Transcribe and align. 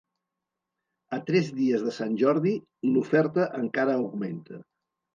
A 1.17 1.19
tres 1.27 1.51
dies 1.59 1.85
de 1.89 1.95
Sant 1.99 2.17
Jordi 2.23 2.57
l'oferta 2.95 3.49
encara 3.63 4.03
augmenta. 4.03 4.69